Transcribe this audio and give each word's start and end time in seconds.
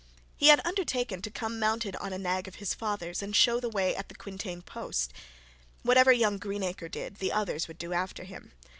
He 0.35 0.47
had 0.47 0.65
undertaken 0.65 1.21
to 1.21 1.29
come 1.29 1.59
mounted 1.59 1.95
on 1.97 2.11
a 2.11 2.17
nag 2.17 2.47
of 2.47 2.55
his 2.55 2.73
father's, 2.73 3.21
and 3.21 3.35
show 3.35 3.59
the 3.59 3.69
way 3.69 3.95
at 3.95 4.09
the 4.09 4.15
quintain 4.15 4.63
post. 4.63 5.13
Whatever 5.83 6.11
young 6.11 6.39
Greenacre 6.39 6.89
did 6.89 7.17
the 7.17 7.31
others 7.31 7.67
would 7.67 7.77
do 7.77 7.93
after 7.93 8.23
him. 8.23 8.51